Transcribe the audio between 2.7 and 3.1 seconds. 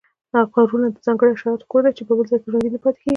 نه پاتیږي